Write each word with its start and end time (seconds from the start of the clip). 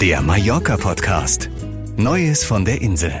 Der 0.00 0.20
Mallorca-Podcast. 0.20 1.48
Neues 1.96 2.44
von 2.44 2.66
der 2.66 2.82
Insel. 2.82 3.14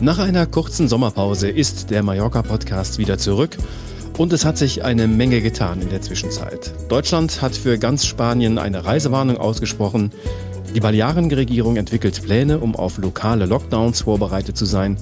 Nach 0.00 0.18
einer 0.18 0.44
kurzen 0.44 0.88
Sommerpause 0.88 1.48
ist 1.48 1.90
der 1.90 2.02
Mallorca-Podcast 2.02 2.98
wieder 2.98 3.16
zurück 3.16 3.56
und 4.18 4.32
es 4.32 4.44
hat 4.44 4.58
sich 4.58 4.82
eine 4.82 5.06
Menge 5.06 5.40
getan 5.40 5.82
in 5.82 5.88
der 5.88 6.02
Zwischenzeit. 6.02 6.72
Deutschland 6.88 7.42
hat 7.42 7.54
für 7.54 7.78
ganz 7.78 8.06
Spanien 8.06 8.58
eine 8.58 8.84
Reisewarnung 8.84 9.36
ausgesprochen. 9.36 10.10
Die 10.74 10.80
Balearenregierung 10.80 11.76
entwickelt 11.76 12.20
Pläne, 12.24 12.58
um 12.58 12.74
auf 12.74 12.98
lokale 12.98 13.46
Lockdowns 13.46 14.00
vorbereitet 14.00 14.56
zu 14.56 14.64
sein. 14.64 14.96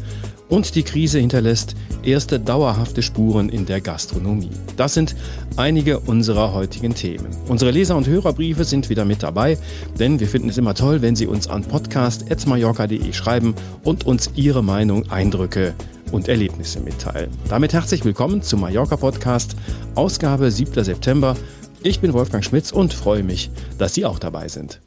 Und 0.48 0.74
die 0.74 0.82
Krise 0.82 1.18
hinterlässt 1.18 1.74
erste 2.02 2.40
dauerhafte 2.40 3.02
Spuren 3.02 3.50
in 3.50 3.66
der 3.66 3.80
Gastronomie. 3.80 4.50
Das 4.76 4.94
sind 4.94 5.14
einige 5.56 6.00
unserer 6.00 6.54
heutigen 6.54 6.94
Themen. 6.94 7.28
Unsere 7.48 7.70
Leser- 7.70 7.96
und 7.96 8.06
Hörerbriefe 8.06 8.64
sind 8.64 8.88
wieder 8.88 9.04
mit 9.04 9.22
dabei, 9.22 9.58
denn 9.98 10.20
wir 10.20 10.28
finden 10.28 10.48
es 10.48 10.58
immer 10.58 10.74
toll, 10.74 11.02
wenn 11.02 11.16
Sie 11.16 11.26
uns 11.26 11.48
an 11.48 11.64
podcast.mallorca.de 11.64 13.12
schreiben 13.12 13.54
und 13.84 14.06
uns 14.06 14.30
Ihre 14.36 14.62
Meinung, 14.62 15.10
Eindrücke 15.10 15.74
und 16.12 16.28
Erlebnisse 16.28 16.80
mitteilen. 16.80 17.30
Damit 17.48 17.74
herzlich 17.74 18.04
willkommen 18.04 18.42
zum 18.42 18.60
Mallorca 18.60 18.96
Podcast, 18.96 19.54
Ausgabe 19.94 20.50
7. 20.50 20.82
September. 20.82 21.36
Ich 21.82 22.00
bin 22.00 22.12
Wolfgang 22.14 22.44
Schmitz 22.44 22.72
und 22.72 22.94
freue 22.94 23.22
mich, 23.22 23.50
dass 23.76 23.94
Sie 23.94 24.06
auch 24.06 24.18
dabei 24.18 24.48
sind. 24.48 24.80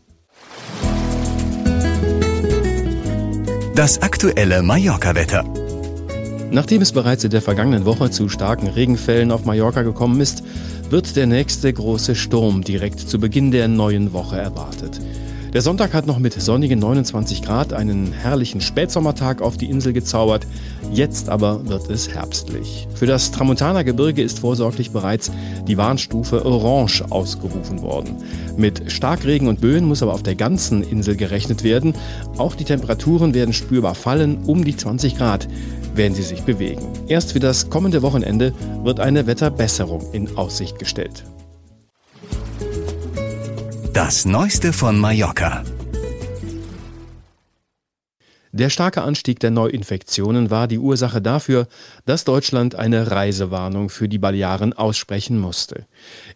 Das 3.75 4.01
aktuelle 4.01 4.61
Mallorca-Wetter. 4.63 5.45
Nachdem 6.51 6.81
es 6.81 6.91
bereits 6.91 7.23
in 7.23 7.29
der 7.29 7.41
vergangenen 7.41 7.85
Woche 7.85 8.11
zu 8.11 8.27
starken 8.27 8.67
Regenfällen 8.67 9.31
auf 9.31 9.45
Mallorca 9.45 9.81
gekommen 9.81 10.19
ist, 10.19 10.43
wird 10.89 11.15
der 11.15 11.25
nächste 11.25 11.71
große 11.71 12.15
Sturm 12.15 12.65
direkt 12.65 12.99
zu 12.99 13.17
Beginn 13.17 13.49
der 13.51 13.69
neuen 13.69 14.11
Woche 14.11 14.37
erwartet. 14.37 14.99
Der 15.53 15.61
Sonntag 15.61 15.93
hat 15.93 16.07
noch 16.07 16.17
mit 16.17 16.31
sonnigen 16.41 16.79
29 16.79 17.41
Grad 17.41 17.73
einen 17.73 18.13
herrlichen 18.13 18.61
Spätsommertag 18.61 19.41
auf 19.41 19.57
die 19.57 19.69
Insel 19.69 19.91
gezaubert. 19.91 20.47
Jetzt 20.93 21.27
aber 21.27 21.67
wird 21.67 21.89
es 21.89 22.07
herbstlich. 22.07 22.87
Für 22.95 23.05
das 23.05 23.31
Tramontana-Gebirge 23.31 24.21
ist 24.21 24.39
vorsorglich 24.39 24.91
bereits 24.91 25.29
die 25.67 25.75
Warnstufe 25.77 26.45
Orange 26.45 27.03
ausgerufen 27.09 27.81
worden. 27.81 28.15
Mit 28.55 28.89
Starkregen 28.89 29.49
und 29.49 29.59
Böen 29.59 29.83
muss 29.83 30.01
aber 30.01 30.13
auf 30.13 30.23
der 30.23 30.35
ganzen 30.35 30.83
Insel 30.83 31.17
gerechnet 31.17 31.65
werden. 31.65 31.95
Auch 32.37 32.55
die 32.55 32.63
Temperaturen 32.63 33.33
werden 33.33 33.53
spürbar 33.53 33.95
fallen, 33.95 34.37
um 34.45 34.63
die 34.63 34.77
20 34.77 35.17
Grad 35.17 35.49
werden 35.95 36.15
sie 36.15 36.23
sich 36.23 36.43
bewegen. 36.43 36.87
Erst 37.09 37.33
für 37.33 37.41
das 37.41 37.69
kommende 37.69 38.01
Wochenende 38.01 38.53
wird 38.83 39.01
eine 39.01 39.27
Wetterbesserung 39.27 40.13
in 40.13 40.37
Aussicht 40.37 40.79
gestellt. 40.79 41.25
Das 43.93 44.23
Neueste 44.23 44.71
von 44.71 44.97
Mallorca. 44.97 45.63
Der 48.53 48.69
starke 48.69 49.01
Anstieg 49.01 49.41
der 49.41 49.51
Neuinfektionen 49.51 50.49
war 50.49 50.69
die 50.69 50.77
Ursache 50.77 51.21
dafür, 51.21 51.67
dass 52.05 52.23
Deutschland 52.23 52.75
eine 52.75 53.11
Reisewarnung 53.11 53.89
für 53.89 54.07
die 54.07 54.17
Balearen 54.17 54.71
aussprechen 54.71 55.37
musste. 55.37 55.87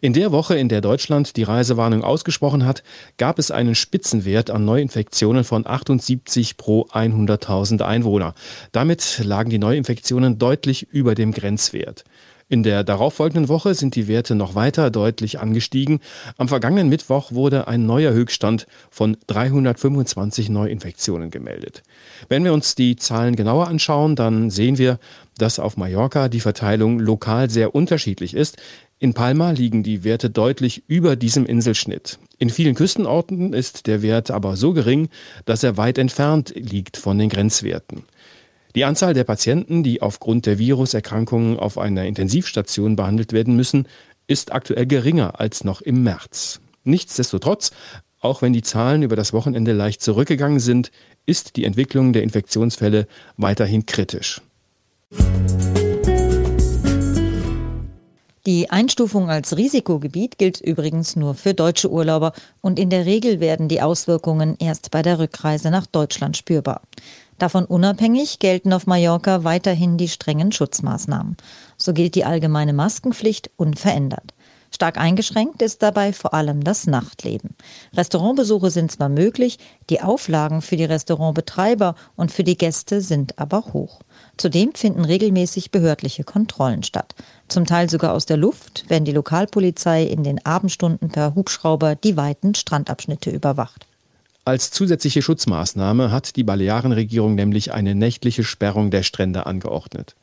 In 0.02 0.12
der 0.12 0.32
Woche, 0.32 0.56
in 0.56 0.68
der 0.68 0.82
Deutschland 0.82 1.36
die 1.36 1.44
Reisewarnung 1.44 2.04
ausgesprochen 2.04 2.66
hat, 2.66 2.82
gab 3.16 3.38
es 3.38 3.50
einen 3.50 3.74
Spitzenwert 3.74 4.50
an 4.50 4.66
Neuinfektionen 4.66 5.44
von 5.44 5.66
78 5.66 6.58
pro 6.58 6.82
100.000 6.92 7.80
Einwohner. 7.80 8.34
Damit 8.72 9.22
lagen 9.24 9.48
die 9.48 9.58
Neuinfektionen 9.58 10.38
deutlich 10.38 10.88
über 10.90 11.14
dem 11.14 11.32
Grenzwert. 11.32 12.04
In 12.48 12.62
der 12.62 12.84
darauffolgenden 12.84 13.48
Woche 13.48 13.74
sind 13.74 13.96
die 13.96 14.06
Werte 14.06 14.36
noch 14.36 14.54
weiter 14.54 14.90
deutlich 14.92 15.40
angestiegen. 15.40 15.98
Am 16.36 16.46
vergangenen 16.46 16.88
Mittwoch 16.88 17.32
wurde 17.32 17.66
ein 17.66 17.86
neuer 17.86 18.12
Höchststand 18.12 18.68
von 18.88 19.16
325 19.26 20.48
Neuinfektionen 20.48 21.32
gemeldet. 21.32 21.82
Wenn 22.28 22.44
wir 22.44 22.52
uns 22.52 22.76
die 22.76 22.94
Zahlen 22.94 23.34
genauer 23.34 23.66
anschauen, 23.66 24.14
dann 24.14 24.50
sehen 24.50 24.78
wir, 24.78 25.00
dass 25.38 25.58
auf 25.58 25.76
Mallorca 25.76 26.28
die 26.28 26.38
Verteilung 26.38 27.00
lokal 27.00 27.50
sehr 27.50 27.74
unterschiedlich 27.74 28.32
ist. 28.32 28.58
In 29.00 29.12
Palma 29.12 29.50
liegen 29.50 29.82
die 29.82 30.04
Werte 30.04 30.30
deutlich 30.30 30.84
über 30.86 31.16
diesem 31.16 31.46
Inselschnitt. 31.46 32.20
In 32.38 32.48
vielen 32.48 32.76
Küstenorten 32.76 33.54
ist 33.54 33.88
der 33.88 34.02
Wert 34.02 34.30
aber 34.30 34.56
so 34.56 34.72
gering, 34.72 35.08
dass 35.46 35.64
er 35.64 35.76
weit 35.76 35.98
entfernt 35.98 36.52
liegt 36.54 36.96
von 36.96 37.18
den 37.18 37.28
Grenzwerten. 37.28 38.04
Die 38.76 38.84
Anzahl 38.84 39.14
der 39.14 39.24
Patienten, 39.24 39.82
die 39.82 40.02
aufgrund 40.02 40.44
der 40.44 40.58
Viruserkrankungen 40.58 41.58
auf 41.58 41.78
einer 41.78 42.04
Intensivstation 42.04 42.94
behandelt 42.94 43.32
werden 43.32 43.56
müssen, 43.56 43.88
ist 44.26 44.52
aktuell 44.52 44.84
geringer 44.84 45.40
als 45.40 45.64
noch 45.64 45.80
im 45.80 46.02
März. 46.02 46.60
Nichtsdestotrotz, 46.84 47.70
auch 48.20 48.42
wenn 48.42 48.52
die 48.52 48.60
Zahlen 48.60 49.02
über 49.02 49.16
das 49.16 49.32
Wochenende 49.32 49.72
leicht 49.72 50.02
zurückgegangen 50.02 50.60
sind, 50.60 50.90
ist 51.24 51.56
die 51.56 51.64
Entwicklung 51.64 52.12
der 52.12 52.22
Infektionsfälle 52.22 53.06
weiterhin 53.38 53.86
kritisch. 53.86 54.42
Die 58.44 58.70
Einstufung 58.70 59.30
als 59.30 59.56
Risikogebiet 59.56 60.36
gilt 60.36 60.60
übrigens 60.60 61.16
nur 61.16 61.34
für 61.34 61.54
deutsche 61.54 61.90
Urlauber 61.90 62.32
und 62.60 62.78
in 62.78 62.90
der 62.90 63.06
Regel 63.06 63.40
werden 63.40 63.68
die 63.68 63.80
Auswirkungen 63.80 64.54
erst 64.58 64.90
bei 64.90 65.00
der 65.00 65.18
Rückreise 65.18 65.70
nach 65.70 65.86
Deutschland 65.86 66.36
spürbar. 66.36 66.82
Davon 67.38 67.64
unabhängig 67.64 68.38
gelten 68.38 68.72
auf 68.72 68.86
Mallorca 68.86 69.44
weiterhin 69.44 69.98
die 69.98 70.08
strengen 70.08 70.52
Schutzmaßnahmen. 70.52 71.36
So 71.76 71.92
gilt 71.92 72.14
die 72.14 72.24
allgemeine 72.24 72.72
Maskenpflicht 72.72 73.50
unverändert. 73.56 74.32
Stark 74.76 74.98
eingeschränkt 74.98 75.62
ist 75.62 75.82
dabei 75.82 76.12
vor 76.12 76.34
allem 76.34 76.62
das 76.62 76.86
Nachtleben. 76.86 77.54
Restaurantbesuche 77.94 78.70
sind 78.70 78.92
zwar 78.92 79.08
möglich, 79.08 79.58
die 79.88 80.02
Auflagen 80.02 80.60
für 80.60 80.76
die 80.76 80.84
Restaurantbetreiber 80.84 81.94
und 82.16 82.32
für 82.32 82.44
die 82.44 82.58
Gäste 82.58 83.00
sind 83.00 83.38
aber 83.38 83.72
hoch. 83.72 84.00
Zudem 84.36 84.74
finden 84.74 85.04
regelmäßig 85.04 85.70
behördliche 85.70 86.24
Kontrollen 86.24 86.82
statt. 86.82 87.14
Zum 87.48 87.64
Teil 87.64 87.88
sogar 87.88 88.12
aus 88.12 88.26
der 88.26 88.36
Luft, 88.36 88.84
wenn 88.88 89.04
die 89.04 89.12
Lokalpolizei 89.12 90.02
in 90.02 90.24
den 90.24 90.44
Abendstunden 90.44 91.08
per 91.08 91.34
Hubschrauber 91.34 91.94
die 91.94 92.16
weiten 92.16 92.54
Strandabschnitte 92.54 93.30
überwacht. 93.30 93.86
Als 94.46 94.70
zusätzliche 94.70 95.22
Schutzmaßnahme 95.22 96.12
hat 96.12 96.36
die 96.36 96.44
Balearenregierung 96.44 97.34
nämlich 97.34 97.72
eine 97.72 97.96
nächtliche 97.96 98.44
Sperrung 98.44 98.92
der 98.92 99.02
Strände 99.02 99.44
angeordnet. 99.44 100.14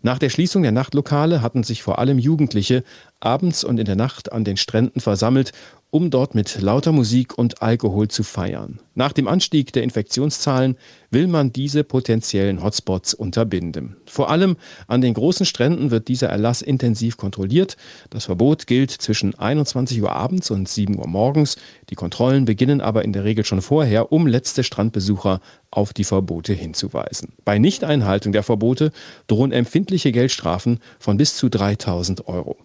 Nach 0.00 0.20
der 0.20 0.30
Schließung 0.30 0.62
der 0.62 0.70
Nachtlokale 0.70 1.42
hatten 1.42 1.64
sich 1.64 1.82
vor 1.82 1.98
allem 1.98 2.20
Jugendliche 2.20 2.84
abends 3.18 3.64
und 3.64 3.80
in 3.80 3.84
der 3.84 3.96
Nacht 3.96 4.30
an 4.30 4.44
den 4.44 4.56
Stränden 4.56 5.00
versammelt, 5.00 5.50
um 5.90 6.10
dort 6.10 6.34
mit 6.34 6.60
lauter 6.60 6.92
Musik 6.92 7.38
und 7.38 7.62
Alkohol 7.62 8.08
zu 8.08 8.22
feiern. 8.22 8.80
Nach 8.94 9.12
dem 9.12 9.26
Anstieg 9.26 9.72
der 9.72 9.84
Infektionszahlen 9.84 10.76
will 11.10 11.28
man 11.28 11.52
diese 11.52 11.84
potenziellen 11.84 12.62
Hotspots 12.62 13.14
unterbinden. 13.14 13.96
Vor 14.04 14.28
allem 14.28 14.56
an 14.86 15.00
den 15.00 15.14
großen 15.14 15.46
Stränden 15.46 15.90
wird 15.90 16.08
dieser 16.08 16.28
Erlass 16.28 16.60
intensiv 16.60 17.16
kontrolliert. 17.16 17.76
Das 18.10 18.26
Verbot 18.26 18.66
gilt 18.66 18.90
zwischen 18.90 19.34
21 19.38 20.02
Uhr 20.02 20.12
abends 20.12 20.50
und 20.50 20.68
7 20.68 20.98
Uhr 20.98 21.06
morgens. 21.06 21.56
Die 21.88 21.94
Kontrollen 21.94 22.44
beginnen 22.44 22.80
aber 22.80 23.04
in 23.04 23.12
der 23.12 23.24
Regel 23.24 23.44
schon 23.44 23.62
vorher, 23.62 24.12
um 24.12 24.26
letzte 24.26 24.64
Strandbesucher 24.64 25.40
auf 25.70 25.92
die 25.94 26.04
Verbote 26.04 26.52
hinzuweisen. 26.52 27.32
Bei 27.44 27.58
Nichteinhaltung 27.58 28.32
der 28.32 28.42
Verbote 28.42 28.90
drohen 29.26 29.52
empfindliche 29.52 30.12
Geldstrafen 30.12 30.80
von 30.98 31.16
bis 31.16 31.36
zu 31.36 31.48
3000 31.48 32.28
Euro. 32.28 32.56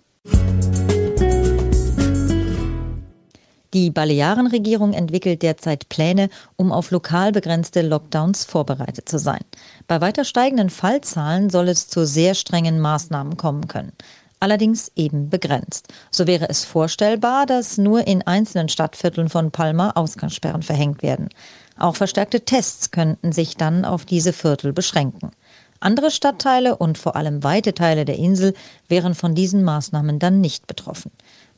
Die 3.74 3.90
Balearenregierung 3.90 4.94
entwickelt 4.94 5.42
derzeit 5.42 5.90
Pläne, 5.90 6.30
um 6.58 6.72
auf 6.72 6.92
lokal 6.92 7.32
begrenzte 7.32 7.82
Lockdowns 7.82 8.46
vorbereitet 8.46 9.10
zu 9.10 9.18
sein. 9.18 9.42
Bei 9.88 10.00
weiter 10.00 10.26
steigenden 10.26 10.70
Fallzahlen 10.70 11.50
soll 11.50 11.68
es 11.68 11.88
zu 11.88 12.06
sehr 12.06 12.36
strengen 12.36 12.80
Maßnahmen 12.80 13.36
kommen 13.36 13.68
können. 13.68 13.94
Allerdings 14.40 14.92
eben 14.96 15.30
begrenzt. 15.30 15.88
So 16.12 16.28
wäre 16.28 16.50
es 16.50 16.66
vorstellbar, 16.66 17.48
dass 17.48 17.80
nur 17.80 18.06
in 18.06 18.22
einzelnen 18.22 18.70
Stadtvierteln 18.70 19.30
von 19.30 19.50
Palma 19.50 19.92
Ausgangssperren 19.96 20.62
verhängt 20.62 21.02
werden. 21.02 21.30
Auch 21.78 21.96
verstärkte 21.96 22.42
Tests 22.42 22.92
könnten 22.92 23.32
sich 23.32 23.58
dann 23.58 23.86
auf 23.86 24.06
diese 24.06 24.34
Viertel 24.34 24.72
beschränken. 24.74 25.32
Andere 25.80 26.12
Stadtteile 26.12 26.78
und 26.78 26.98
vor 26.98 27.16
allem 27.16 27.44
weite 27.44 27.74
Teile 27.74 28.06
der 28.06 28.18
Insel 28.18 28.54
wären 28.88 29.16
von 29.16 29.34
diesen 29.34 29.64
Maßnahmen 29.64 30.20
dann 30.20 30.42
nicht 30.42 30.68
betroffen. 30.68 31.12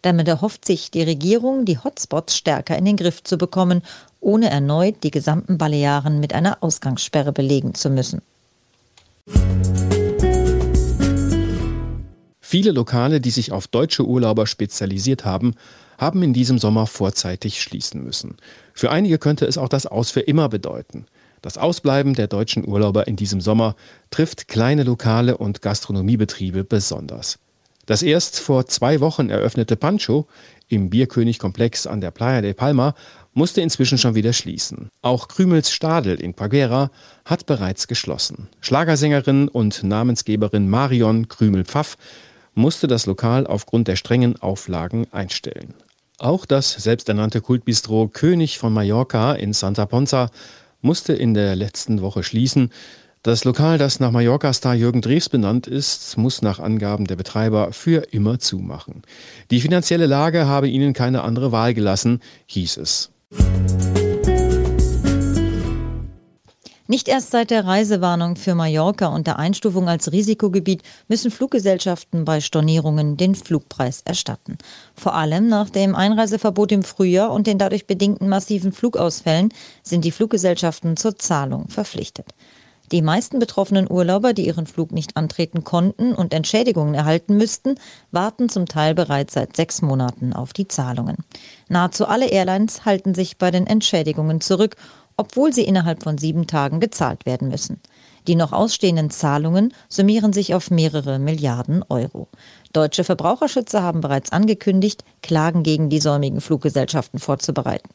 Damit 0.06 0.28
erhofft 0.28 0.66
sich 0.66 0.92
die 0.92 1.02
Regierung, 1.02 1.66
die 1.66 1.80
Hotspots 1.80 2.38
stärker 2.38 2.78
in 2.78 2.86
den 2.86 2.96
Griff 2.96 3.24
zu 3.24 3.40
bekommen, 3.40 3.82
ohne 4.20 4.52
erneut 4.52 4.98
die 5.02 5.10
gesamten 5.10 5.58
Balearen 5.58 6.20
mit 6.20 6.32
einer 6.32 6.62
Ausgangssperre 6.62 7.34
belegen 7.34 7.74
zu 7.74 7.90
müssen. 7.90 8.22
Viele 12.40 12.70
Lokale, 12.70 13.20
die 13.20 13.32
sich 13.32 13.52
auf 13.52 13.68
deutsche 13.68 14.06
Urlauber 14.06 14.46
spezialisiert 14.46 15.26
haben, 15.26 15.56
haben 15.98 16.22
in 16.22 16.34
diesem 16.34 16.60
Sommer 16.60 16.86
vorzeitig 16.86 17.60
schließen 17.60 18.04
müssen. 18.04 18.38
Für 18.76 18.92
einige 18.92 19.18
könnte 19.18 19.48
es 19.48 19.58
auch 19.58 19.70
das 19.70 19.88
Aus 19.88 20.12
für 20.12 20.20
immer 20.20 20.50
bedeuten. 20.50 21.08
Das 21.42 21.58
Ausbleiben 21.58 22.14
der 22.14 22.28
deutschen 22.28 22.68
Urlauber 22.68 23.08
in 23.08 23.16
diesem 23.16 23.42
Sommer 23.42 23.76
trifft 24.12 24.48
kleine 24.48 24.84
Lokale 24.84 25.36
und 25.36 25.64
Gastronomiebetriebe 25.64 26.64
besonders. 26.64 27.40
Das 27.86 28.02
erst 28.02 28.40
vor 28.40 28.66
zwei 28.66 29.00
Wochen 29.00 29.30
eröffnete 29.30 29.76
Pancho 29.76 30.28
im 30.68 30.90
Bierkönig-Komplex 30.90 31.86
an 31.86 32.02
der 32.02 32.12
Playa 32.12 32.42
de 32.42 32.54
Palma 32.54 32.96
musste 33.34 33.62
inzwischen 33.62 33.98
schon 33.98 34.16
wieder 34.16 34.34
schließen. 34.34 34.90
Auch 35.02 35.28
Krümels 35.28 35.72
Stadel 35.72 36.20
in 36.20 36.34
Pagera 36.34 36.90
hat 37.26 37.46
bereits 37.46 37.88
geschlossen. 37.88 38.48
Schlagersängerin 38.62 39.48
und 39.48 39.84
Namensgeberin 39.84 40.70
Marion 40.70 41.28
Krümel-Pfaff 41.28 41.98
musste 42.56 42.88
das 42.88 43.06
Lokal 43.06 43.46
aufgrund 43.46 43.88
der 43.88 43.98
strengen 43.98 44.42
Auflagen 44.42 45.08
einstellen. 45.12 45.76
Auch 46.18 46.46
das 46.46 46.72
selbsternannte 46.72 47.42
Kultbistro 47.42 48.08
König 48.08 48.58
von 48.58 48.74
Mallorca 48.74 49.34
in 49.34 49.52
Santa 49.52 49.86
Ponza 49.86 50.32
musste 50.82 51.14
in 51.14 51.34
der 51.34 51.56
letzten 51.58 52.02
Woche 52.02 52.24
schließen. 52.24 52.72
Das 53.26 53.44
Lokal, 53.44 53.80
das 53.80 54.00
nach 54.00 54.12
Mallorca-Star 54.12 54.76
Jürgen 54.76 55.02
Drews 55.02 55.30
benannt 55.30 55.66
ist, 55.66 56.16
muss 56.16 56.44
nach 56.44 56.60
Angaben 56.60 57.08
der 57.08 57.16
Betreiber 57.16 57.72
für 57.72 58.14
immer 58.14 58.38
zumachen. 58.38 59.02
Die 59.50 59.62
finanzielle 59.62 60.06
Lage 60.06 60.46
habe 60.46 60.70
ihnen 60.70 60.94
keine 60.94 61.24
andere 61.24 61.52
Wahl 61.52 61.74
gelassen, 61.74 62.20
hieß 62.46 62.78
es. 62.78 63.10
Nicht 66.86 67.08
erst 67.08 67.32
seit 67.32 67.50
der 67.50 67.66
Reisewarnung 67.66 68.36
für 68.36 68.54
Mallorca 68.54 69.08
und 69.08 69.26
der 69.26 69.40
Einstufung 69.40 69.90
als 69.90 70.12
Risikogebiet 70.12 70.84
müssen 71.08 71.32
Fluggesellschaften 71.32 72.26
bei 72.26 72.42
Stornierungen 72.42 73.18
den 73.18 73.34
Flugpreis 73.34 74.04
erstatten. 74.06 74.60
Vor 74.94 75.16
allem 75.16 75.48
nach 75.48 75.72
dem 75.72 75.96
Einreiseverbot 75.96 76.72
im 76.72 76.84
Frühjahr 76.84 77.32
und 77.32 77.48
den 77.48 77.58
dadurch 77.58 77.88
bedingten 77.88 78.30
massiven 78.30 78.72
Flugausfällen 78.72 79.50
sind 79.82 80.06
die 80.06 80.12
Fluggesellschaften 80.12 80.96
zur 80.96 81.18
Zahlung 81.18 81.70
verpflichtet. 81.70 82.28
Die 82.92 83.02
meisten 83.02 83.40
betroffenen 83.40 83.90
Urlauber, 83.90 84.34
die 84.34 84.46
ihren 84.46 84.68
Flug 84.68 84.92
nicht 84.92 85.18
antreten 85.18 85.64
konnten 85.64 86.14
und 86.14 86.34
Entschädigungen 86.34 86.94
erhalten 86.94 87.38
müssten, 87.38 87.76
warten 88.12 88.50
zum 88.50 88.68
Teil 88.68 88.94
bereits 88.94 89.34
seit 89.34 89.56
sechs 89.56 89.82
Monaten 89.82 90.34
auf 90.34 90.54
die 90.54 90.68
Zahlungen. 90.68 91.18
Nahezu 91.68 92.06
alle 92.06 92.28
Airlines 92.28 92.86
halten 92.86 93.16
sich 93.16 93.38
bei 93.38 93.52
den 93.52 93.68
Entschädigungen 93.68 94.42
zurück 94.42 94.76
obwohl 95.18 95.54
sie 95.54 95.64
innerhalb 95.64 96.04
von 96.04 96.18
sieben 96.18 96.48
Tagen 96.48 96.80
gezahlt 96.80 97.26
werden 97.26 97.48
müssen. 97.48 97.80
Die 98.28 98.36
noch 98.36 98.54
ausstehenden 98.54 99.12
Zahlungen 99.12 99.74
summieren 99.88 100.34
sich 100.34 100.56
auf 100.56 100.72
mehrere 100.72 101.20
Milliarden 101.20 101.84
Euro. 101.90 102.28
Deutsche 102.74 103.04
Verbraucherschützer 103.04 103.84
haben 103.84 104.02
bereits 104.02 104.32
angekündigt, 104.32 105.04
Klagen 105.22 105.62
gegen 105.64 105.90
die 105.90 106.00
säumigen 106.00 106.42
Fluggesellschaften 106.42 107.20
vorzubereiten. 107.20 107.90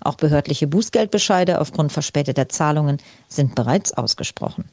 Auch 0.00 0.16
behördliche 0.16 0.66
Bußgeldbescheide 0.66 1.60
aufgrund 1.60 1.92
verspäteter 1.92 2.48
Zahlungen 2.48 2.98
sind 3.28 3.54
bereits 3.54 3.92
ausgesprochen. 3.92 4.64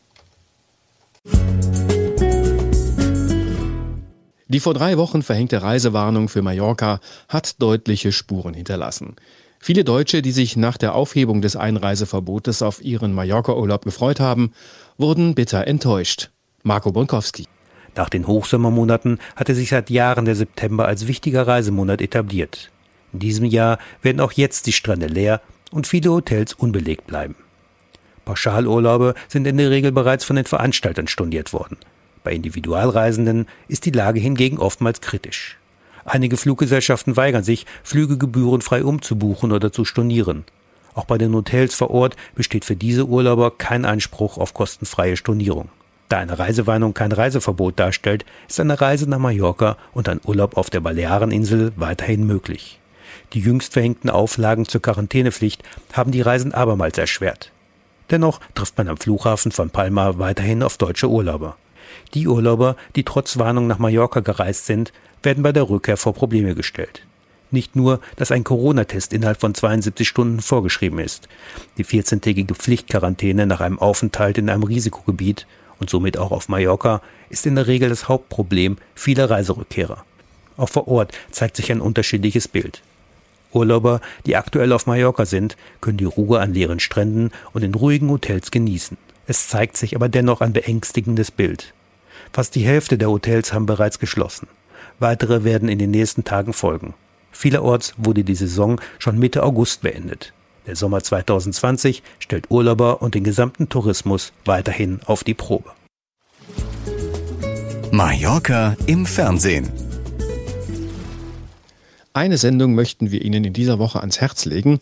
Die 4.48 4.60
vor 4.60 4.74
drei 4.74 4.98
Wochen 4.98 5.24
verhängte 5.24 5.62
Reisewarnung 5.62 6.30
für 6.30 6.42
Mallorca 6.42 7.00
hat 7.28 7.62
deutliche 7.62 8.12
Spuren 8.12 8.54
hinterlassen. 8.54 9.16
Viele 9.66 9.86
Deutsche, 9.86 10.22
die 10.22 10.34
sich 10.34 10.58
nach 10.58 10.76
der 10.76 10.94
Aufhebung 10.94 11.42
des 11.42 11.56
Einreiseverbotes 11.56 12.62
auf 12.62 12.84
ihren 12.84 13.14
Mallorca-Urlaub 13.14 13.86
gefreut 13.86 14.20
haben, 14.20 14.52
wurden 14.98 15.36
bitter 15.36 15.66
enttäuscht. 15.68 16.32
Marco 16.64 16.92
Bonkowski. 16.92 17.48
Nach 17.96 18.10
den 18.10 18.28
Hochsommermonaten 18.28 19.20
hatte 19.38 19.56
sich 19.56 19.70
seit 19.70 19.90
Jahren 19.90 20.26
der 20.26 20.36
September 20.36 20.86
als 20.86 21.08
wichtiger 21.08 21.48
Reisemonat 21.48 22.02
etabliert. 22.02 22.72
In 23.14 23.20
diesem 23.20 23.46
Jahr 23.46 23.80
werden 24.02 24.20
auch 24.20 24.34
jetzt 24.34 24.68
die 24.68 24.74
Strände 24.74 25.08
leer 25.08 25.40
und 25.72 25.88
viele 25.88 26.12
Hotels 26.12 26.54
unbelegt 26.54 27.08
bleiben. 27.08 27.38
Pauschalurlaube 28.26 29.14
sind 29.30 29.48
in 29.48 29.56
der 29.56 29.70
Regel 29.70 29.94
bereits 29.94 30.26
von 30.26 30.36
den 30.36 30.44
Veranstaltern 30.44 31.08
storniert 31.08 31.54
worden. 31.54 31.78
Bei 32.26 32.34
Individualreisenden 32.34 33.46
ist 33.70 33.86
die 33.86 33.92
Lage 33.92 34.20
hingegen 34.20 34.58
oftmals 34.58 35.00
kritisch. 35.00 35.58
Einige 36.06 36.38
Fluggesellschaften 36.38 37.16
weigern 37.16 37.44
sich, 37.44 37.66
Flüge 37.84 38.18
gebührenfrei 38.18 38.84
umzubuchen 38.84 39.52
oder 39.52 39.72
zu 39.72 39.86
stornieren. 39.86 40.44
Auch 40.96 41.06
bei 41.06 41.18
den 41.18 41.34
Hotels 41.34 41.76
vor 41.76 41.90
Ort 41.90 42.16
besteht 42.36 42.66
für 42.66 42.76
diese 42.76 43.06
Urlauber 43.06 43.52
kein 43.58 43.86
Anspruch 43.86 44.38
auf 44.38 44.54
kostenfreie 44.54 45.18
Stornierung. 45.18 45.70
Da 46.10 46.20
eine 46.20 46.38
Reisewarnung 46.38 46.94
kein 46.94 47.12
Reiseverbot 47.12 47.80
darstellt, 47.80 48.26
ist 48.48 48.60
eine 48.60 48.80
Reise 48.80 49.10
nach 49.10 49.18
Mallorca 49.18 49.78
und 49.94 50.10
ein 50.10 50.22
Urlaub 50.24 50.58
auf 50.58 50.70
der 50.70 50.82
Baleareninsel 50.82 51.72
weiterhin 51.76 52.28
möglich. 52.28 52.80
Die 53.34 53.40
jüngst 53.40 53.74
verhängten 53.74 54.12
Auflagen 54.12 54.68
zur 54.68 54.82
Quarantänepflicht 54.82 55.64
haben 55.94 56.12
die 56.12 56.22
Reisen 56.22 56.54
abermals 56.54 56.98
erschwert. 56.98 57.52
Dennoch 58.12 58.40
trifft 58.54 58.78
man 58.78 58.90
am 58.90 58.98
Flughafen 58.98 59.52
von 59.52 59.72
Palma 59.72 60.20
weiterhin 60.20 60.62
auf 60.62 60.78
deutsche 60.78 61.10
Urlauber. 61.10 61.56
Die 62.14 62.28
Urlauber, 62.28 62.76
die 62.96 63.04
trotz 63.04 63.40
Warnung 63.40 63.66
nach 63.66 63.80
Mallorca 63.80 64.20
gereist 64.20 64.68
sind, 64.68 64.94
werden 65.24 65.44
bei 65.44 65.52
der 65.52 65.70
Rückkehr 65.70 65.98
vor 65.98 66.14
Probleme 66.14 66.56
gestellt. 66.56 67.06
Nicht 67.52 67.76
nur, 67.76 68.00
dass 68.16 68.32
ein 68.32 68.44
Corona-Test 68.44 69.14
innerhalb 69.14 69.40
von 69.40 69.54
72 69.54 70.08
Stunden 70.08 70.40
vorgeschrieben 70.40 70.98
ist, 70.98 71.30
die 71.78 71.86
14-tägige 71.86 72.56
Pflichtquarantäne 72.56 73.46
nach 73.46 73.62
einem 73.62 73.78
Aufenthalt 73.78 74.40
in 74.40 74.50
einem 74.50 74.64
Risikogebiet 74.64 75.46
und 75.80 75.90
somit 75.90 76.18
auch 76.18 76.32
auf 76.32 76.50
Mallorca 76.50 77.02
ist 77.30 77.46
in 77.46 77.56
der 77.56 77.68
Regel 77.68 77.90
das 77.90 78.08
Hauptproblem 78.08 78.78
vieler 78.96 79.30
Reiserückkehrer. 79.30 80.04
Auch 80.58 80.70
vor 80.70 80.88
Ort 80.88 81.12
zeigt 81.32 81.58
sich 81.58 81.72
ein 81.72 81.82
unterschiedliches 81.82 82.48
Bild. 82.48 82.82
Urlauber, 83.52 84.02
die 84.26 84.36
aktuell 84.36 84.72
auf 84.72 84.88
Mallorca 84.88 85.26
sind, 85.26 85.56
können 85.80 85.98
die 85.98 86.06
Ruhe 86.06 86.40
an 86.40 86.54
leeren 86.54 86.80
Stränden 86.80 87.32
und 87.54 87.64
in 87.64 87.76
ruhigen 87.76 88.10
Hotels 88.10 88.50
genießen. 88.50 88.98
Es 89.28 89.48
zeigt 89.48 89.78
sich 89.78 89.96
aber 89.96 90.10
dennoch 90.10 90.42
ein 90.42 90.54
beängstigendes 90.54 91.32
Bild. 91.32 91.74
Fast 92.32 92.56
die 92.56 92.66
Hälfte 92.66 92.98
der 92.98 93.10
Hotels 93.10 93.54
haben 93.54 93.66
bereits 93.66 94.00
geschlossen. 94.00 94.48
Weitere 95.00 95.44
werden 95.44 95.70
in 95.70 95.80
den 95.80 95.92
nächsten 95.92 96.24
Tagen 96.24 96.54
folgen. 96.54 96.94
Vielerorts 97.32 97.94
wurde 97.98 98.24
die 98.24 98.36
Saison 98.36 98.80
schon 99.00 99.18
Mitte 99.18 99.44
August 99.44 99.82
beendet. 99.82 100.34
Der 100.66 100.76
Sommer 100.76 101.04
2020 101.04 102.04
stellt 102.20 102.50
Urlauber 102.50 103.02
und 103.02 103.16
den 103.16 103.24
gesamten 103.24 103.68
Tourismus 103.68 104.32
weiterhin 104.46 105.02
auf 105.06 105.24
die 105.24 105.34
Probe. 105.34 105.72
Mallorca 107.92 108.76
im 108.86 109.06
Fernsehen. 109.06 109.70
Eine 112.14 112.38
Sendung 112.38 112.76
möchten 112.76 113.12
wir 113.12 113.24
Ihnen 113.24 113.44
in 113.44 113.54
dieser 113.54 113.80
Woche 113.80 114.00
ans 114.00 114.22
Herz 114.22 114.46
legen. 114.46 114.80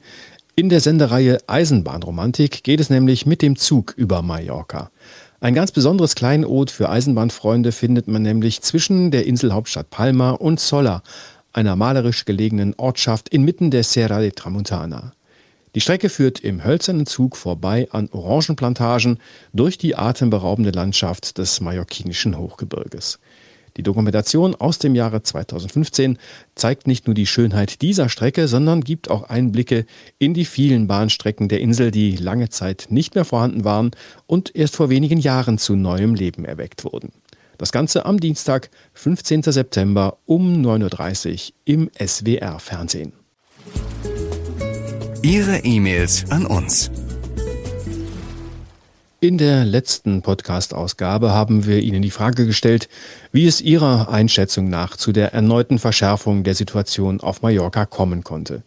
In 0.55 0.69
der 0.69 0.81
Sendereihe 0.81 1.39
Eisenbahnromantik 1.47 2.63
geht 2.63 2.79
es 2.79 2.89
nämlich 2.89 3.25
mit 3.25 3.41
dem 3.41 3.55
Zug 3.55 3.93
über 3.95 4.21
Mallorca. 4.21 4.91
Ein 5.43 5.55
ganz 5.55 5.71
besonderes 5.71 6.13
Kleinod 6.13 6.69
für 6.69 6.91
Eisenbahnfreunde 6.91 7.71
findet 7.71 8.07
man 8.07 8.21
nämlich 8.21 8.61
zwischen 8.61 9.09
der 9.09 9.25
Inselhauptstadt 9.25 9.89
Palma 9.89 10.29
und 10.29 10.59
Solla, 10.59 11.01
einer 11.51 11.75
malerisch 11.75 12.25
gelegenen 12.25 12.75
Ortschaft 12.77 13.29
inmitten 13.29 13.71
der 13.71 13.83
Serra 13.83 14.19
de 14.19 14.29
Tramontana. 14.29 15.13
Die 15.73 15.81
Strecke 15.81 16.09
führt 16.09 16.41
im 16.41 16.63
hölzernen 16.63 17.07
Zug 17.07 17.35
vorbei 17.35 17.87
an 17.89 18.07
Orangenplantagen 18.11 19.17
durch 19.51 19.79
die 19.79 19.95
atemberaubende 19.95 20.69
Landschaft 20.69 21.39
des 21.39 21.59
mallorquinischen 21.59 22.37
Hochgebirges. 22.37 23.17
Die 23.77 23.83
Dokumentation 23.83 24.55
aus 24.55 24.79
dem 24.79 24.95
Jahre 24.95 25.23
2015 25.23 26.17
zeigt 26.55 26.87
nicht 26.87 27.07
nur 27.07 27.13
die 27.13 27.25
Schönheit 27.25 27.81
dieser 27.81 28.09
Strecke, 28.09 28.47
sondern 28.47 28.81
gibt 28.81 29.09
auch 29.09 29.23
Einblicke 29.23 29.85
in 30.17 30.33
die 30.33 30.45
vielen 30.45 30.87
Bahnstrecken 30.87 31.47
der 31.47 31.61
Insel, 31.61 31.91
die 31.91 32.15
lange 32.15 32.49
Zeit 32.49 32.87
nicht 32.89 33.15
mehr 33.15 33.25
vorhanden 33.25 33.63
waren 33.63 33.91
und 34.27 34.55
erst 34.55 34.75
vor 34.75 34.89
wenigen 34.89 35.19
Jahren 35.19 35.57
zu 35.57 35.75
neuem 35.75 36.15
Leben 36.15 36.45
erweckt 36.45 36.83
wurden. 36.83 37.11
Das 37.57 37.71
Ganze 37.71 38.05
am 38.05 38.19
Dienstag, 38.19 38.71
15. 38.93 39.43
September 39.43 40.17
um 40.25 40.65
9.30 40.65 41.49
Uhr 41.49 41.55
im 41.65 41.91
SWR-Fernsehen. 41.95 43.13
Ihre 45.21 45.59
E-Mails 45.59 46.25
an 46.31 46.47
uns 46.47 46.89
in 49.21 49.37
der 49.37 49.65
letzten 49.65 50.23
Podcast-Ausgabe 50.23 51.29
haben 51.29 51.67
wir 51.67 51.79
Ihnen 51.79 52.01
die 52.01 52.09
Frage 52.09 52.47
gestellt, 52.47 52.89
wie 53.31 53.45
es 53.45 53.61
Ihrer 53.61 54.09
Einschätzung 54.09 54.67
nach 54.67 54.97
zu 54.97 55.11
der 55.11 55.31
erneuten 55.31 55.77
Verschärfung 55.77 56.43
der 56.43 56.55
Situation 56.55 57.21
auf 57.21 57.43
Mallorca 57.43 57.85
kommen 57.85 58.23
konnte. 58.23 58.63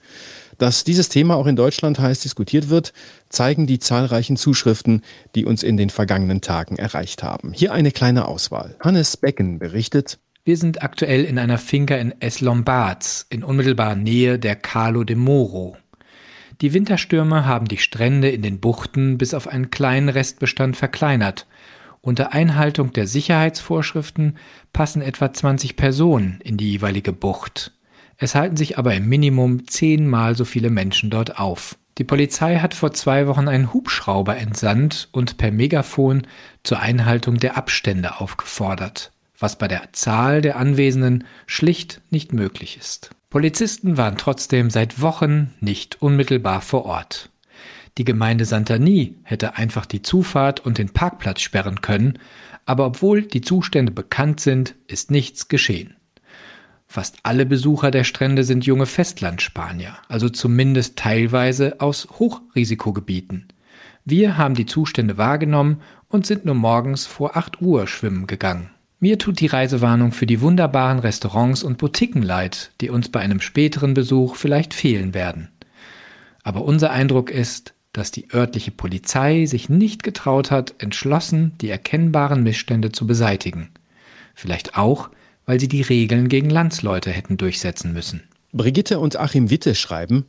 Dass 0.56 0.84
dieses 0.84 1.08
Thema 1.08 1.34
auch 1.34 1.48
in 1.48 1.56
Deutschland 1.56 1.98
heiß 1.98 2.20
diskutiert 2.20 2.68
wird, 2.68 2.92
zeigen 3.28 3.66
die 3.66 3.80
zahlreichen 3.80 4.36
Zuschriften, 4.36 5.02
die 5.34 5.44
uns 5.44 5.64
in 5.64 5.76
den 5.76 5.90
vergangenen 5.90 6.40
Tagen 6.40 6.76
erreicht 6.76 7.24
haben. 7.24 7.52
Hier 7.52 7.72
eine 7.72 7.90
kleine 7.90 8.28
Auswahl. 8.28 8.76
Hannes 8.78 9.16
Becken 9.16 9.58
berichtet, 9.58 10.20
wir 10.44 10.58
sind 10.58 10.82
aktuell 10.82 11.24
in 11.24 11.38
einer 11.38 11.56
Finca 11.56 11.96
in 11.96 12.14
Es 12.20 12.42
Lombards, 12.42 13.26
in 13.30 13.42
unmittelbarer 13.42 13.96
Nähe 13.96 14.38
der 14.38 14.54
Calo 14.54 15.02
de 15.02 15.16
Moro. 15.16 15.78
Die 16.60 16.72
Winterstürme 16.72 17.46
haben 17.46 17.66
die 17.66 17.78
Strände 17.78 18.28
in 18.30 18.42
den 18.42 18.60
Buchten 18.60 19.18
bis 19.18 19.34
auf 19.34 19.48
einen 19.48 19.70
kleinen 19.70 20.08
Restbestand 20.08 20.76
verkleinert. 20.76 21.46
Unter 22.00 22.32
Einhaltung 22.32 22.92
der 22.92 23.08
Sicherheitsvorschriften 23.08 24.36
passen 24.72 25.02
etwa 25.02 25.32
20 25.32 25.74
Personen 25.74 26.40
in 26.44 26.56
die 26.56 26.70
jeweilige 26.70 27.12
Bucht. 27.12 27.72
Es 28.18 28.36
halten 28.36 28.56
sich 28.56 28.78
aber 28.78 28.94
im 28.94 29.08
Minimum 29.08 29.66
zehnmal 29.66 30.36
so 30.36 30.44
viele 30.44 30.70
Menschen 30.70 31.10
dort 31.10 31.40
auf. 31.40 31.76
Die 31.98 32.04
Polizei 32.04 32.58
hat 32.58 32.74
vor 32.74 32.92
zwei 32.92 33.26
Wochen 33.26 33.48
einen 33.48 33.72
Hubschrauber 33.72 34.36
entsandt 34.36 35.08
und 35.12 35.36
per 35.36 35.50
Megafon 35.50 36.26
zur 36.62 36.78
Einhaltung 36.80 37.38
der 37.38 37.56
Abstände 37.56 38.20
aufgefordert, 38.20 39.12
was 39.38 39.58
bei 39.58 39.66
der 39.66 39.92
Zahl 39.92 40.40
der 40.40 40.56
Anwesenden 40.56 41.24
schlicht 41.46 42.00
nicht 42.10 42.32
möglich 42.32 42.76
ist. 42.76 43.10
Polizisten 43.34 43.96
waren 43.96 44.16
trotzdem 44.16 44.70
seit 44.70 45.00
Wochen 45.00 45.52
nicht 45.58 46.00
unmittelbar 46.00 46.60
vor 46.60 46.84
Ort. 46.84 47.30
Die 47.98 48.04
Gemeinde 48.04 48.44
Santani 48.44 49.16
hätte 49.24 49.56
einfach 49.56 49.86
die 49.86 50.02
Zufahrt 50.02 50.60
und 50.60 50.78
den 50.78 50.90
Parkplatz 50.90 51.40
sperren 51.40 51.80
können, 51.80 52.20
aber 52.64 52.86
obwohl 52.86 53.22
die 53.22 53.40
Zustände 53.40 53.90
bekannt 53.90 54.38
sind, 54.38 54.76
ist 54.86 55.10
nichts 55.10 55.48
geschehen. 55.48 55.96
Fast 56.86 57.16
alle 57.24 57.44
Besucher 57.44 57.90
der 57.90 58.04
Strände 58.04 58.44
sind 58.44 58.66
junge 58.66 58.86
Festlandspanier, 58.86 59.96
also 60.06 60.28
zumindest 60.28 60.96
teilweise 60.96 61.80
aus 61.80 62.06
Hochrisikogebieten. 62.10 63.48
Wir 64.04 64.38
haben 64.38 64.54
die 64.54 64.66
Zustände 64.66 65.18
wahrgenommen 65.18 65.82
und 66.06 66.24
sind 66.24 66.44
nur 66.44 66.54
morgens 66.54 67.06
vor 67.06 67.36
8 67.36 67.60
Uhr 67.60 67.88
schwimmen 67.88 68.28
gegangen. 68.28 68.70
Mir 69.04 69.18
tut 69.18 69.40
die 69.40 69.48
Reisewarnung 69.48 70.12
für 70.12 70.24
die 70.24 70.40
wunderbaren 70.40 70.98
Restaurants 70.98 71.62
und 71.62 71.76
Boutiquen 71.76 72.22
leid, 72.22 72.70
die 72.80 72.88
uns 72.88 73.10
bei 73.10 73.20
einem 73.20 73.42
späteren 73.42 73.92
Besuch 73.92 74.34
vielleicht 74.34 74.72
fehlen 74.72 75.12
werden. 75.12 75.50
Aber 76.42 76.62
unser 76.62 76.90
Eindruck 76.90 77.30
ist, 77.30 77.74
dass 77.92 78.12
die 78.12 78.32
örtliche 78.32 78.70
Polizei 78.70 79.44
sich 79.44 79.68
nicht 79.68 80.04
getraut 80.04 80.50
hat, 80.50 80.76
entschlossen 80.78 81.52
die 81.60 81.68
erkennbaren 81.68 82.42
Missstände 82.42 82.92
zu 82.92 83.06
beseitigen. 83.06 83.68
Vielleicht 84.34 84.78
auch, 84.78 85.10
weil 85.44 85.60
sie 85.60 85.68
die 85.68 85.82
Regeln 85.82 86.30
gegen 86.30 86.48
Landsleute 86.48 87.10
hätten 87.10 87.36
durchsetzen 87.36 87.92
müssen. 87.92 88.22
Brigitte 88.54 89.00
und 89.00 89.16
Achim 89.20 89.50
Witte 89.50 89.74
schreiben, 89.74 90.24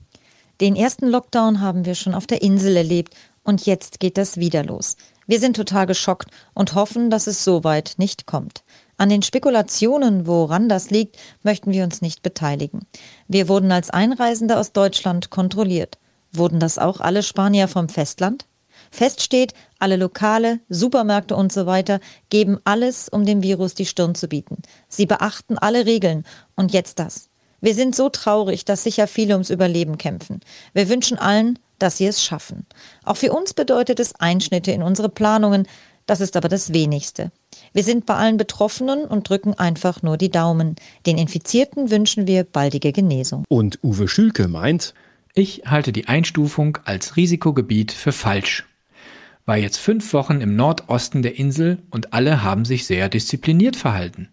den 0.59 0.75
ersten 0.75 1.07
Lockdown 1.07 1.61
haben 1.61 1.85
wir 1.85 1.95
schon 1.95 2.13
auf 2.13 2.27
der 2.27 2.41
Insel 2.41 2.75
erlebt 2.75 3.15
und 3.43 3.65
jetzt 3.65 4.01
geht 4.01 4.17
das 4.17 4.35
wieder 4.35 4.65
los. 4.65 4.97
Wir 5.27 5.39
sind 5.39 5.55
total 5.55 5.85
geschockt 5.85 6.29
und 6.53 6.75
hoffen, 6.75 7.09
dass 7.09 7.27
es 7.27 7.43
so 7.43 7.63
weit 7.63 7.95
nicht 7.97 8.25
kommt. 8.25 8.63
An 8.97 9.09
den 9.09 9.21
Spekulationen, 9.21 10.25
woran 10.25 10.69
das 10.69 10.89
liegt, 10.89 11.17
möchten 11.43 11.71
wir 11.71 11.83
uns 11.83 12.01
nicht 12.01 12.21
beteiligen. 12.21 12.85
Wir 13.27 13.47
wurden 13.47 13.71
als 13.71 13.89
Einreisende 13.89 14.57
aus 14.57 14.71
Deutschland 14.71 15.29
kontrolliert. 15.29 15.97
Wurden 16.31 16.59
das 16.59 16.77
auch 16.77 17.01
alle 17.01 17.23
Spanier 17.23 17.67
vom 17.67 17.89
Festland? 17.89 18.45
Fest 18.91 19.21
steht, 19.21 19.53
alle 19.79 19.97
Lokale, 19.97 20.59
Supermärkte 20.69 21.35
und 21.35 21.51
so 21.51 21.65
weiter 21.65 21.99
geben 22.29 22.59
alles, 22.63 23.09
um 23.09 23.25
dem 23.25 23.43
Virus 23.43 23.73
die 23.73 23.85
Stirn 23.85 24.15
zu 24.15 24.27
bieten. 24.27 24.61
Sie 24.87 25.05
beachten 25.05 25.57
alle 25.57 25.85
Regeln. 25.85 26.23
Und 26.55 26.71
jetzt 26.71 26.99
das. 26.99 27.29
Wir 27.61 27.73
sind 27.73 27.95
so 27.95 28.09
traurig, 28.09 28.63
dass 28.63 28.83
sicher 28.83 29.07
viele 29.07 29.33
ums 29.33 29.49
Überleben 29.49 29.97
kämpfen. 29.97 30.39
Wir 30.73 30.87
wünschen 30.87 31.17
allen, 31.17 31.59
dass 31.79 31.97
sie 31.97 32.05
es 32.05 32.23
schaffen. 32.23 32.65
Auch 33.03 33.17
für 33.17 33.33
uns 33.33 33.53
bedeutet 33.53 33.99
es 33.99 34.15
Einschnitte 34.15 34.71
in 34.71 34.83
unsere 34.83 35.09
Planungen, 35.09 35.67
das 36.05 36.21
ist 36.21 36.37
aber 36.37 36.49
das 36.49 36.73
wenigste. 36.73 37.31
Wir 37.73 37.83
sind 37.83 38.05
bei 38.05 38.15
allen 38.15 38.37
Betroffenen 38.37 39.05
und 39.05 39.27
drücken 39.29 39.53
einfach 39.53 40.03
nur 40.03 40.17
die 40.17 40.29
Daumen. 40.29 40.75
Den 41.05 41.17
Infizierten 41.17 41.89
wünschen 41.89 42.27
wir 42.27 42.43
baldige 42.43 42.91
Genesung. 42.91 43.45
Und 43.49 43.79
Uwe 43.83 44.07
Schülke 44.07 44.47
meint, 44.47 44.93
ich 45.33 45.63
halte 45.65 45.91
die 45.91 46.07
Einstufung 46.07 46.77
als 46.85 47.17
Risikogebiet 47.17 47.91
für 47.91 48.11
falsch. 48.11 48.65
War 49.45 49.57
jetzt 49.57 49.77
fünf 49.77 50.13
Wochen 50.13 50.41
im 50.41 50.55
Nordosten 50.55 51.21
der 51.21 51.37
Insel 51.37 51.79
und 51.91 52.13
alle 52.13 52.43
haben 52.43 52.65
sich 52.65 52.85
sehr 52.85 53.09
diszipliniert 53.09 53.75
verhalten. 53.75 54.29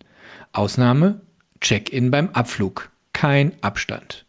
Ausnahme 0.53 1.21
Check-in 1.61 2.11
beim 2.11 2.31
Abflug. 2.31 2.91
Kein 3.13 3.53
Abstand. 3.61 4.27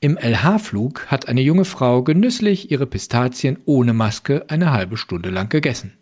Im 0.00 0.16
LH-Flug 0.16 1.06
hat 1.08 1.28
eine 1.28 1.42
junge 1.42 1.64
Frau 1.64 2.02
genüsslich 2.02 2.70
ihre 2.70 2.86
Pistazien 2.86 3.58
ohne 3.66 3.92
Maske 3.92 4.44
eine 4.48 4.72
halbe 4.72 4.96
Stunde 4.96 5.30
lang 5.30 5.48
gegessen. 5.48 5.92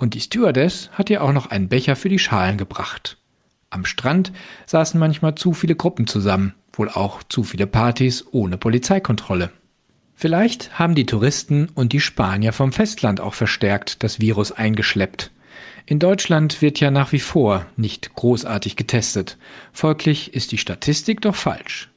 Und 0.00 0.14
die 0.14 0.20
Stewardess 0.20 0.88
hat 0.94 1.10
ihr 1.10 1.22
auch 1.22 1.32
noch 1.34 1.50
einen 1.50 1.68
Becher 1.68 1.94
für 1.94 2.08
die 2.08 2.18
Schalen 2.18 2.56
gebracht. 2.56 3.18
Am 3.68 3.84
Strand 3.84 4.32
saßen 4.64 4.98
manchmal 4.98 5.34
zu 5.34 5.52
viele 5.52 5.76
Gruppen 5.76 6.06
zusammen, 6.06 6.54
wohl 6.72 6.88
auch 6.88 7.22
zu 7.22 7.44
viele 7.44 7.66
Partys 7.66 8.24
ohne 8.30 8.56
Polizeikontrolle. 8.56 9.50
Vielleicht 10.14 10.78
haben 10.78 10.94
die 10.94 11.04
Touristen 11.04 11.68
und 11.74 11.92
die 11.92 12.00
Spanier 12.00 12.54
vom 12.54 12.72
Festland 12.72 13.20
auch 13.20 13.34
verstärkt 13.34 14.02
das 14.02 14.20
Virus 14.20 14.52
eingeschleppt. 14.52 15.32
In 15.84 15.98
Deutschland 15.98 16.62
wird 16.62 16.80
ja 16.80 16.90
nach 16.90 17.12
wie 17.12 17.20
vor 17.20 17.66
nicht 17.76 18.14
großartig 18.14 18.76
getestet. 18.76 19.36
Folglich 19.70 20.32
ist 20.32 20.50
die 20.50 20.58
Statistik 20.58 21.20
doch 21.20 21.36
falsch. 21.36 21.90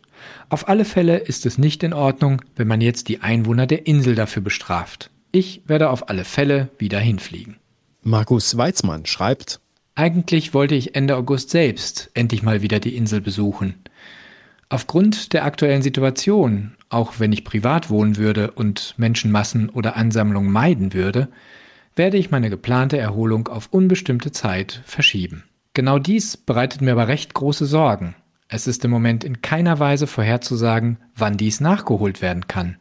Auf 0.50 0.68
alle 0.68 0.84
Fälle 0.84 1.20
ist 1.20 1.46
es 1.46 1.58
nicht 1.58 1.84
in 1.84 1.94
Ordnung, 1.94 2.42
wenn 2.58 2.68
man 2.68 2.82
jetzt 2.82 3.08
die 3.08 3.22
Einwohner 3.22 3.66
der 3.66 3.88
Insel 3.88 4.16
dafür 4.16 4.42
bestraft. 4.42 5.10
Ich 5.32 5.62
werde 5.68 5.90
auf 5.90 6.10
alle 6.10 6.26
Fälle 6.26 6.70
wieder 6.78 7.00
hinfliegen. 7.00 7.63
Markus 8.04 8.58
Weizmann 8.58 9.06
schreibt, 9.06 9.60
Eigentlich 9.96 10.54
wollte 10.54 10.76
ich 10.76 10.96
Ende 10.96 11.16
August 11.16 11.50
selbst 11.50 12.10
endlich 12.14 12.44
mal 12.44 12.62
wieder 12.62 12.80
die 12.80 12.96
Insel 12.96 13.22
besuchen. 13.22 13.76
Aufgrund 14.70 15.34
der 15.34 15.46
aktuellen 15.46 15.82
Situation, 15.82 16.76
auch 16.90 17.20
wenn 17.20 17.32
ich 17.32 17.44
privat 17.44 17.90
wohnen 17.90 18.18
würde 18.18 18.52
und 18.52 18.96
Menschenmassen 18.98 19.70
oder 19.70 19.96
Ansammlungen 19.96 20.52
meiden 20.52 20.94
würde, 20.94 21.30
werde 21.96 22.18
ich 22.18 22.32
meine 22.32 22.50
geplante 22.50 22.98
Erholung 22.98 23.48
auf 23.48 23.68
unbestimmte 23.72 24.32
Zeit 24.32 24.82
verschieben. 24.86 25.44
Genau 25.74 26.00
dies 26.00 26.38
bereitet 26.38 26.82
mir 26.82 26.94
aber 26.94 27.08
recht 27.08 27.34
große 27.34 27.66
Sorgen, 27.66 28.16
es 28.54 28.68
ist 28.68 28.86
im 28.86 28.92
Moment 28.92 29.24
in 29.24 29.42
keiner 29.42 29.80
Weise 29.80 30.06
vorherzusagen, 30.06 30.98
wann 31.16 31.38
dies 31.38 31.60
nachgeholt 31.60 32.22
werden 32.22 32.48
kann. 32.48 32.78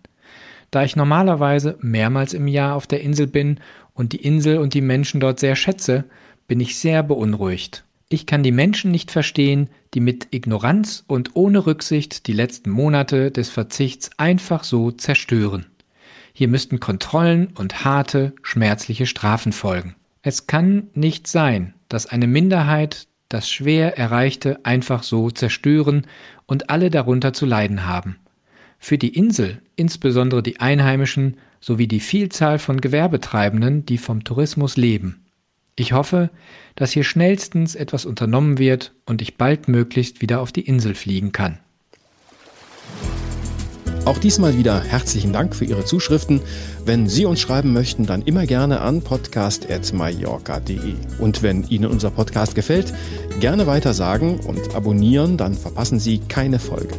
Da 0.73 0.83
ich 0.83 0.97
normalerweise 0.97 1.76
mehrmals 1.81 2.33
im 2.33 2.49
Jahr 2.49 2.75
auf 2.75 2.87
der 2.87 3.02
Insel 3.02 3.26
bin 3.26 3.61
und 3.93 4.14
die 4.14 4.25
Insel 4.25 4.57
und 4.57 4.73
die 4.73 4.81
Menschen 4.81 5.21
dort 5.21 5.38
sehr 5.38 5.55
schätze, 5.55 6.05
bin 6.49 6.61
ich 6.61 6.79
sehr 6.79 7.02
beunruhigt. 7.02 7.85
Ich 8.09 8.25
kann 8.25 8.43
die 8.43 8.52
Menschen 8.52 8.91
nicht 8.91 9.11
verstehen, 9.11 9.69
die 9.93 10.00
mit 10.00 10.29
Ignoranz 10.31 11.05
und 11.07 11.37
ohne 11.37 11.67
Rücksicht 11.67 12.26
die 12.26 12.33
letzten 12.33 12.71
Monate 12.71 13.31
des 13.31 13.50
Verzichts 13.50 14.11
einfach 14.17 14.64
so 14.64 14.91
zerstören. 14.91 15.67
Hier 16.33 16.49
müssten 16.49 16.81
Kontrollen 16.81 17.49
und 17.55 17.85
harte, 17.85 18.33
schmerzliche 18.43 19.05
Strafen 19.05 19.52
folgen. 19.52 19.95
Es 20.23 20.47
kann 20.47 20.88
nicht 20.95 21.26
sein, 21.26 21.75
dass 21.91 22.07
eine 22.07 22.26
Minderheit 22.26 23.09
das 23.29 23.50
schwer 23.50 23.99
Erreichte 23.99 24.64
einfach 24.64 25.02
so 25.02 25.31
zerstören 25.31 26.07
und 26.47 26.71
alle 26.71 26.91
darunter 26.91 27.35
zu 27.35 27.45
leiden 27.45 27.87
haben. 27.87 28.17
Für 28.85 28.99
die 28.99 29.15
Insel, 29.17 29.62
insbesondere 29.77 30.43
die 30.43 30.59
Einheimischen 30.59 31.37
sowie 31.61 31.87
die 31.87 32.01
Vielzahl 32.01 32.59
von 32.59 32.81
Gewerbetreibenden, 32.81 33.87
die 33.87 33.97
vom 33.97 34.25
Tourismus 34.25 34.77
leben. 34.77 35.25
Ich 35.77 35.93
hoffe, 35.93 36.31
dass 36.75 36.91
hier 36.91 37.05
schnellstens 37.05 37.77
etwas 37.77 38.05
unternommen 38.05 38.59
wird 38.59 38.93
und 39.07 39.23
ich 39.23 39.37
baldmöglichst 39.37 40.21
wieder 40.21 40.41
auf 40.41 40.51
die 40.51 40.62
Insel 40.62 40.97
fliegen 40.97 41.31
kann. 41.31 41.61
Auch 44.05 44.19
diesmal 44.19 44.59
wieder 44.59 44.83
herzlichen 44.83 45.33
Dank 45.33 45.55
für 45.55 45.65
Ihre 45.65 45.85
Zuschriften. 45.85 46.41
Wenn 46.85 47.09
Sie 47.09 47.25
uns 47.25 47.39
schreiben 47.39 47.73
möchten, 47.73 48.05
dann 48.05 48.23
immer 48.23 48.47
gerne 48.47 48.81
an 48.81 49.01
podcast.mallorca.de. 49.01 50.95
Und 51.21 51.45
wenn 51.45 51.62
Ihnen 51.69 51.87
unser 51.87 52.11
Podcast 52.11 52.57
gefällt, 52.57 52.93
gerne 53.39 53.69
weiter 53.69 53.95
sagen 53.95 54.41
und 54.41 54.75
abonnieren, 54.75 55.37
dann 55.37 55.55
verpassen 55.55 56.01
Sie 56.01 56.19
keine 56.19 56.59
Folge. 56.59 56.97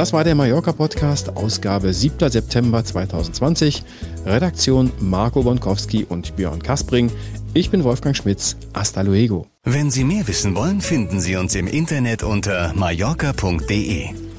Das 0.00 0.14
war 0.14 0.24
der 0.24 0.34
Mallorca 0.34 0.72
Podcast, 0.72 1.36
Ausgabe 1.36 1.92
7. 1.92 2.30
September 2.30 2.82
2020. 2.82 3.82
Redaktion 4.24 4.90
Marco 4.98 5.42
Bonkowski 5.42 6.06
und 6.08 6.36
Björn 6.36 6.62
Kaspring. 6.62 7.12
Ich 7.52 7.68
bin 7.68 7.84
Wolfgang 7.84 8.16
Schmitz. 8.16 8.56
Hasta 8.72 9.02
luego. 9.02 9.46
Wenn 9.62 9.90
Sie 9.90 10.04
mehr 10.04 10.26
wissen 10.26 10.54
wollen, 10.54 10.80
finden 10.80 11.20
Sie 11.20 11.36
uns 11.36 11.54
im 11.54 11.66
Internet 11.66 12.22
unter 12.22 12.72
mallorca.de. 12.74 14.29